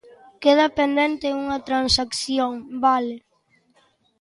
Queda 0.43 0.67
pendente 0.79 1.35
unha 1.41 1.57
transacción, 1.67 2.51
vale. 2.85 3.17